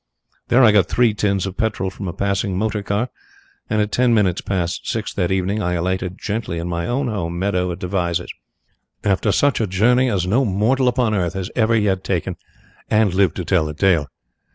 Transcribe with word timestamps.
There 0.47 0.63
I 0.63 0.71
got 0.71 0.87
three 0.87 1.13
tins 1.13 1.45
of 1.45 1.57
petrol 1.57 1.91
from 1.91 2.07
a 2.07 2.11
passing 2.13 2.57
motor 2.57 2.81
car, 2.81 3.09
and 3.69 3.83
at 3.83 3.91
ten 3.91 4.15
minutes 4.15 4.41
past 4.41 4.87
six 4.89 5.13
that 5.13 5.31
evening 5.31 5.61
I 5.61 5.73
alighted 5.73 6.17
gently 6.19 6.57
in 6.57 6.67
my 6.67 6.87
own 6.87 7.07
home 7.07 7.37
meadow 7.37 7.71
at 7.71 7.77
Devizes, 7.77 8.33
after 9.03 9.31
such 9.31 9.61
a 9.61 9.67
journey 9.67 10.09
as 10.09 10.25
no 10.25 10.43
mortal 10.43 10.87
upon 10.87 11.13
earth 11.13 11.33
has 11.35 11.51
ever 11.55 11.75
yet 11.75 12.03
taken 12.03 12.35
and 12.89 13.13
lived 13.13 13.35
to 13.35 13.45
tell 13.45 13.67
the 13.67 13.75
tale. 13.75 14.07